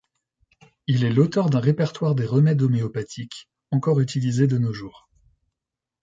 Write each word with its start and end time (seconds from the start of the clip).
Il 0.87 1.03
est 1.03 1.11
l'auteur 1.13 1.51
d'un 1.51 1.59
répertoire 1.59 2.15
des 2.15 2.25
remèdes 2.25 2.63
homéopathiques, 2.63 3.47
encore 3.69 3.99
utilisé 3.99 4.47
de 4.47 4.57
nos 4.57 4.73
jours. 4.73 5.11